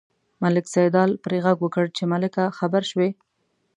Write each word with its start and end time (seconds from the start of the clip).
ملک 0.41 0.65
سیدلال 0.73 1.11
پرې 1.23 1.37
غږ 1.45 1.57
وکړ 1.61 1.85
چې 1.97 2.03
ملکه 2.13 2.43
خبر 2.57 2.81
شوې. 2.91 3.09